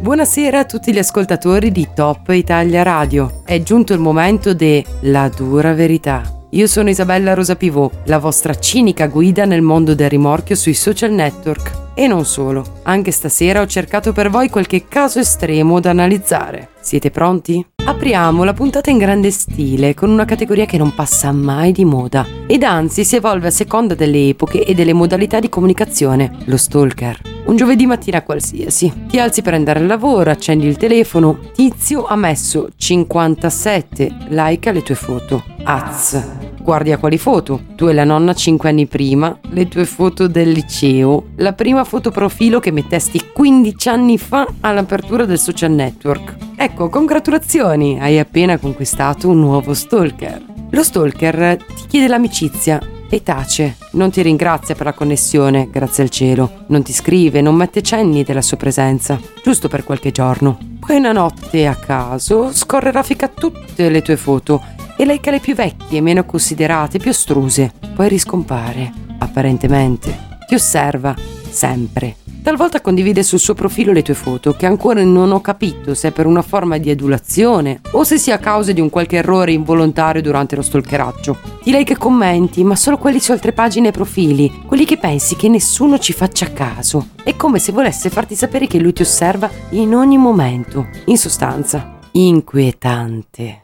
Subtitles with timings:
[0.00, 3.42] Buonasera a tutti gli ascoltatori di Top Italia Radio.
[3.44, 6.22] È giunto il momento de La dura verità.
[6.50, 11.10] Io sono Isabella Rosa Pivot, la vostra cinica guida nel mondo del rimorchio sui social
[11.10, 11.83] network.
[11.96, 16.70] E non solo, anche stasera ho cercato per voi qualche caso estremo da analizzare.
[16.80, 17.64] Siete pronti?
[17.84, 22.26] Apriamo la puntata in grande stile con una categoria che non passa mai di moda
[22.46, 27.20] ed anzi si evolve a seconda delle epoche e delle modalità di comunicazione, lo stalker.
[27.44, 29.04] Un giovedì mattina qualsiasi.
[29.06, 31.38] Ti alzi per andare al lavoro, accendi il telefono.
[31.54, 35.44] Tizio ha messo 57 like alle tue foto.
[35.62, 36.43] Az.
[36.64, 37.60] Guardi a quali foto?
[37.76, 42.10] Tu e la nonna 5 anni prima, le tue foto del liceo, la prima foto
[42.10, 46.36] profilo che mettesti 15 anni fa all'apertura del social network.
[46.56, 50.42] Ecco, congratulazioni, hai appena conquistato un nuovo stalker.
[50.70, 53.76] Lo stalker ti chiede l'amicizia e tace.
[53.92, 56.64] Non ti ringrazia per la connessione, grazie al cielo.
[56.68, 60.56] Non ti scrive, non mette cenni della sua presenza, giusto per qualche giorno.
[60.80, 64.62] Poi una notte a caso scorre raffica tutte le tue foto
[64.96, 67.72] e lei le più vecchie, meno considerate, più astruse.
[67.94, 70.36] Poi riscompare, apparentemente.
[70.46, 71.14] Ti osserva,
[71.50, 76.08] sempre Talvolta condivide sul suo profilo le tue foto, che ancora non ho capito se
[76.08, 79.52] è per una forma di adulazione o se sia a causa di un qualche errore
[79.52, 81.38] involontario durante lo stalkeraggio.
[81.62, 85.36] Di lei che commenti, ma solo quelli su altre pagine e profili, quelli che pensi
[85.36, 87.08] che nessuno ci faccia caso.
[87.22, 90.88] È come se volesse farti sapere che lui ti osserva in ogni momento.
[91.06, 93.63] In sostanza, inquietante.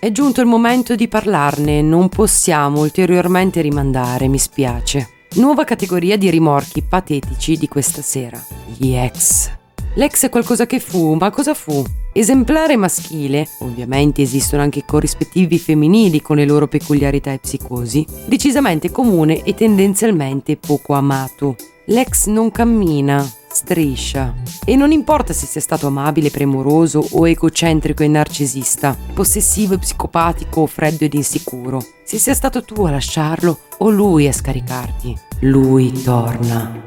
[0.00, 5.08] È giunto il momento di parlarne, non possiamo ulteriormente rimandare, mi spiace.
[5.34, 8.40] Nuova categoria di rimorchi patetici di questa sera.
[8.76, 9.50] Gli ex.
[9.94, 11.84] L'ex è qualcosa che fu, ma cosa fu?
[12.12, 19.42] Esemplare maschile, ovviamente esistono anche corrispettivi femminili con le loro peculiarità e psicosi, decisamente comune
[19.42, 21.56] e tendenzialmente poco amato.
[21.86, 23.28] L'ex non cammina,
[23.58, 24.34] striscia.
[24.64, 30.62] E non importa se sia stato amabile, premuroso o egocentrico e narcisista, possessivo e psicopatico
[30.62, 31.84] o freddo ed insicuro.
[32.04, 35.16] Se sia stato tu a lasciarlo o lui a scaricarti.
[35.40, 36.86] Lui torna.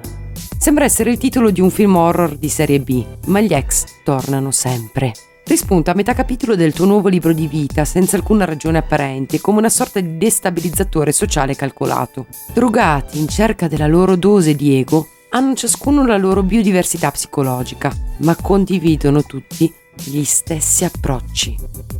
[0.57, 4.51] Sembra essere il titolo di un film horror di serie B, ma gli ex tornano
[4.51, 5.12] sempre.
[5.44, 9.57] Rispunta a metà capitolo del tuo nuovo libro di vita senza alcuna ragione apparente, come
[9.57, 12.28] una sorta di destabilizzatore sociale calcolato.
[12.53, 18.36] Drogati in cerca della loro dose di ego, hanno ciascuno la loro biodiversità psicologica, ma
[18.36, 21.58] condividono tutti gli stessi approcci.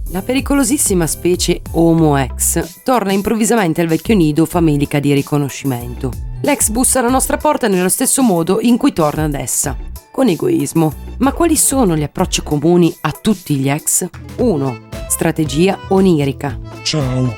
[0.10, 6.12] La pericolosissima specie Homo ex torna improvvisamente al vecchio nido famelica di riconoscimento.
[6.42, 9.78] L'ex bussa alla nostra porta nello stesso modo in cui torna ad essa,
[10.12, 10.94] con egoismo.
[11.20, 14.10] Ma quali sono gli approcci comuni a tutti gli ex?
[14.38, 14.80] 1.
[15.08, 16.60] Strategia onirica.
[16.82, 17.34] Ciao,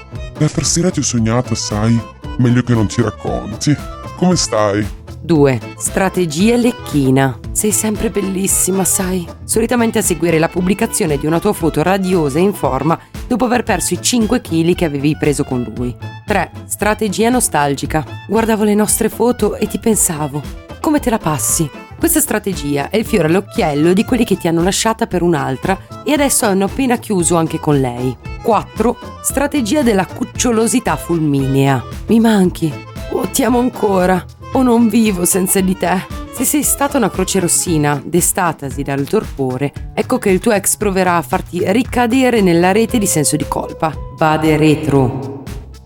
[0.61, 1.99] sera ti ho sognato, sai?
[2.37, 3.75] Meglio che non ti racconti.
[4.17, 5.01] Come stai?
[5.23, 5.59] 2.
[5.77, 7.39] Strategia lecchina.
[7.53, 9.25] Sei sempre bellissima, sai.
[9.45, 13.63] Solitamente a seguire la pubblicazione di una tua foto radiosa e in forma dopo aver
[13.63, 15.95] perso i 5 kg che avevi preso con lui.
[16.25, 16.51] 3.
[16.65, 18.05] Strategia nostalgica.
[18.27, 20.41] Guardavo le nostre foto e ti pensavo.
[20.81, 21.69] Come te la passi?
[21.97, 26.11] Questa strategia è il fiore all'occhiello di quelli che ti hanno lasciata per un'altra e
[26.11, 28.13] adesso hanno appena chiuso anche con lei.
[28.41, 28.97] 4.
[29.21, 31.81] Strategia della cucciolosità fulminea.
[32.07, 32.73] Mi manchi.
[33.11, 36.05] Oh, ti amo ancora o non vivo senza di te.
[36.31, 41.17] Se sei stata una croce rossina, destatasi dal torpore, ecco che il tuo ex proverà
[41.17, 43.93] a farti ricadere nella rete di senso di colpa.
[44.17, 45.32] Vade retro.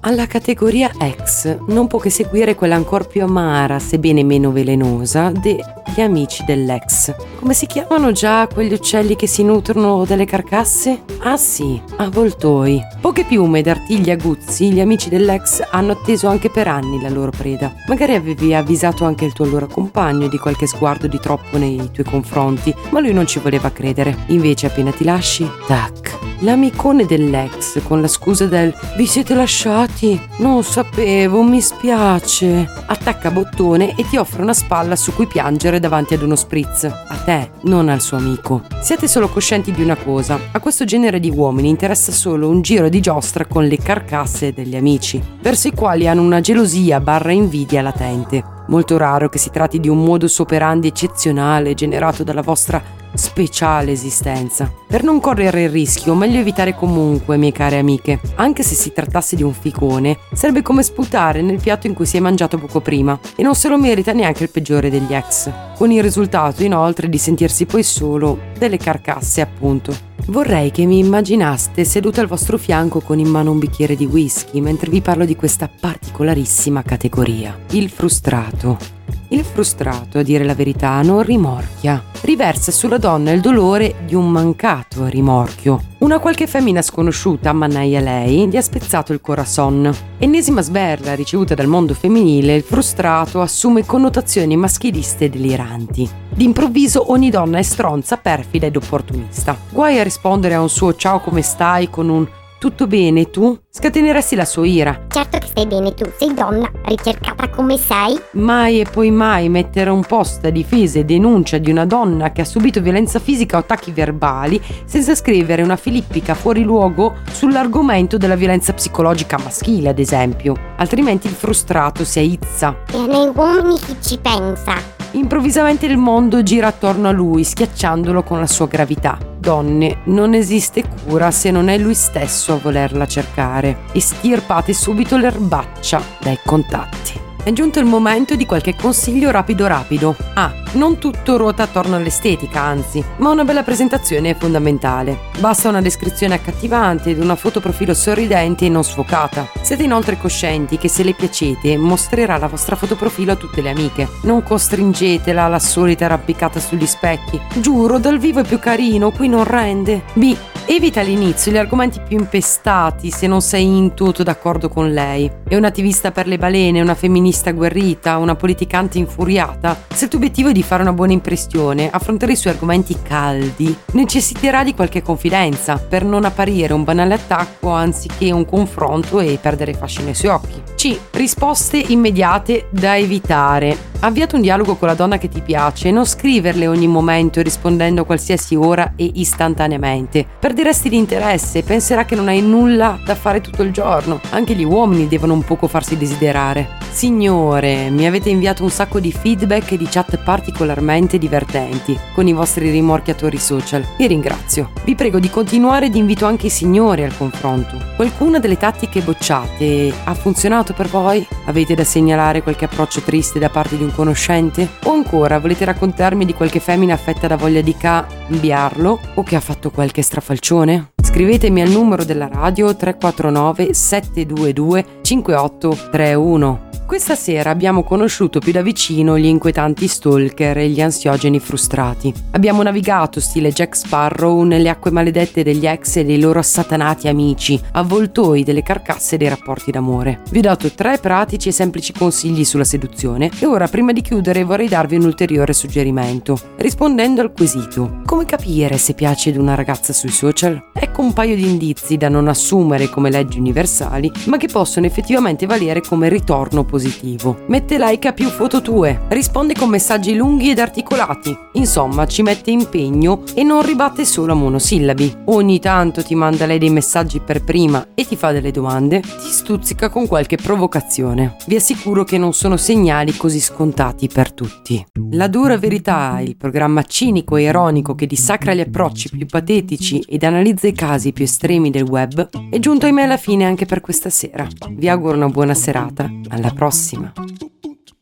[0.07, 5.99] Alla categoria ex non può che seguire quella ancora più amara, sebbene meno velenosa, degli
[5.99, 7.13] amici dell'ex.
[7.37, 11.03] Come si chiamano già quegli uccelli che si nutrono delle carcasse?
[11.19, 12.81] Ah sì, avvoltoi.
[13.01, 17.31] Poche piume ed artigli aguzzi, gli amici dell'ex hanno atteso anche per anni la loro
[17.31, 17.73] preda.
[17.89, 22.05] Magari avevi avvisato anche il tuo allora compagno di qualche sguardo di troppo nei tuoi
[22.05, 24.15] confronti, ma lui non ci voleva credere.
[24.27, 26.26] Invece appena ti lasci, tac.
[26.41, 32.69] L'amicone dell'ex con la scusa del vi siete lasciati non sapevo, mi spiace.
[32.85, 36.83] Attacca bottone e ti offre una spalla su cui piangere davanti ad uno spritz.
[36.83, 38.61] A te, non al suo amico.
[38.81, 42.87] Siate solo coscienti di una cosa: a questo genere di uomini interessa solo un giro
[42.87, 47.81] di giostra con le carcasse degli amici, verso i quali hanno una gelosia barra invidia
[47.81, 48.56] latente.
[48.67, 52.81] Molto raro che si tratti di un modus operandi eccezionale generato dalla vostra
[53.13, 54.71] speciale esistenza.
[54.87, 58.19] Per non correre il rischio, meglio evitare comunque, mie care amiche.
[58.35, 62.17] Anche se si trattasse di un ficone, sarebbe come sputare nel piatto in cui si
[62.17, 65.91] è mangiato poco prima, e non se lo merita neanche il peggiore degli ex, con
[65.91, 70.06] il risultato inoltre di sentirsi poi solo delle carcasse, appunto.
[70.29, 74.59] Vorrei che mi immaginaste seduta al vostro fianco con in mano un bicchiere di whisky
[74.59, 78.96] mentre vi parlo di questa particolarissima categoria, il frustrato.
[79.29, 82.01] Il frustrato, a dire la verità, non rimorchia.
[82.21, 85.81] Riversa sulla donna il dolore di un mancato rimorchio.
[85.97, 89.93] Una qualche femmina sconosciuta, mannaia lei, gli ha spezzato il corazon.
[90.17, 96.09] Ennesima sberla ricevuta dal mondo femminile, il frustrato assume connotazioni maschiliste deliranti.
[96.29, 99.57] D'improvviso ogni donna è stronza, perfida ed opportunista.
[99.69, 102.25] Guai a rispondere a un suo ciao come stai con un
[102.67, 103.57] tutto bene tu?
[103.69, 105.05] Scateneresti la sua ira.
[105.07, 108.19] Certo che stai bene tu, sei donna, ricercata come sei.
[108.31, 112.41] Mai e poi mai mettere un post a difesa e denuncia di una donna che
[112.41, 118.35] ha subito violenza fisica o attacchi verbali senza scrivere una filippica fuori luogo sull'argomento della
[118.35, 120.53] violenza psicologica maschile, ad esempio.
[120.75, 122.83] Altrimenti il frustrato si aizza.
[122.91, 124.96] E nei uomini chi ci pensa?
[125.11, 129.17] Improvvisamente il mondo gira attorno a lui, schiacciandolo con la sua gravità.
[129.39, 133.83] Donne, non esiste cura se non è lui stesso a volerla cercare.
[133.93, 137.26] Estirpate subito l'erbaccia dai contatti.
[137.47, 140.17] È giunto il momento di qualche consiglio rapido rapido.
[140.33, 145.17] Ah, non tutto ruota attorno all'estetica, anzi, ma una bella presentazione è fondamentale.
[145.39, 149.49] Basta una descrizione accattivante ed una foto profilo sorridente e non sfocata.
[149.61, 153.69] Siete inoltre coscienti che se le piacete mostrerà la vostra foto profilo a tutte le
[153.69, 154.09] amiche.
[154.23, 157.39] Non costringetela alla solita arrampicata sugli specchi.
[157.61, 160.03] Giuro, dal vivo è più carino, qui non rende.
[160.15, 160.35] B.
[160.69, 165.31] Evita all'inizio gli argomenti più impestati se non sei in tutto d'accordo con lei.
[165.47, 169.79] È un'attivista per le balene, una femminista agguerrita, una politicante infuriata.
[169.93, 173.75] Se il tuo obiettivo è di fare una buona impressione, affrontare i suoi argomenti caldi
[173.91, 179.73] necessiterà di qualche confidenza per non apparire un banale attacco anziché un confronto e perdere
[179.73, 180.61] fascino ai suoi occhi.
[180.75, 180.97] C.
[181.11, 183.95] Risposte immediate da evitare.
[183.99, 188.05] Avviate un dialogo con la donna che ti piace e non scriverle ogni momento rispondendo
[188.05, 190.23] qualsiasi ora e istantaneamente.
[190.39, 194.19] Perderesti l'interesse penserà che non hai nulla da fare tutto il giorno.
[194.29, 196.75] Anche gli uomini devono un poco farsi desiderare.
[196.91, 202.33] Signore, mi avete inviato un sacco di feedback e di chat particolarmente divertenti con i
[202.33, 203.83] vostri rimorchiatori social.
[203.97, 204.69] Vi ringrazio.
[204.83, 207.77] Vi prego di continuare ed invito anche i signori al confronto.
[207.95, 211.27] Qualcuna delle tattiche bocciate ha funzionato per voi?
[211.45, 214.67] Avete da segnalare qualche approccio triste da parte di un conoscente?
[214.83, 219.41] O ancora volete raccontarmi di qualche femmina affetta da voglia di cambiarlo o che ha
[219.41, 220.91] fatto qualche strafalcione?
[221.01, 226.66] Scrivetemi al numero della radio 349 722 5831.
[226.87, 232.13] Questa sera abbiamo conosciuto più da vicino gli inquietanti stalker e gli ansiogeni frustrati.
[232.31, 237.59] Abbiamo navigato stile Jack Sparrow nelle acque maledette degli ex e dei loro assatanati amici,
[237.73, 240.21] avvoltoi delle carcasse dei rapporti d'amore.
[240.31, 244.45] Vi ho dato tre pratici e semplici consigli sulla seduzione e ora prima di chiudere
[244.45, 246.39] vorrei darvi un ulteriore suggerimento.
[246.55, 250.66] Rispondendo al quesito, come capire se piace ad una ragazza sui social?
[250.79, 255.47] Ecco un paio di indizi da non assumere come leggi universali, ma che possono effettivamente
[255.47, 257.45] valere come ritorno positivo.
[257.47, 261.35] Mette like a più foto tue, risponde con messaggi lunghi ed articolati.
[261.53, 265.15] Insomma, ci mette impegno e non ribatte solo a monosillabi.
[265.25, 269.31] Ogni tanto ti manda lei dei messaggi per prima e ti fa delle domande, ti
[269.31, 271.37] stuzzica con qualche provocazione.
[271.47, 274.85] Vi assicuro che non sono segnali così scontati per tutti.
[275.11, 280.23] La dura verità, il programma cinico e ironico che dissacra gli approcci più patetici ed
[280.23, 284.09] analizza i casi più estremi del web, è giunto ahimè alla fine anche per questa
[284.09, 284.47] sera.
[284.69, 286.09] Vi auguro una buona serata.
[286.29, 287.11] Alla prossima!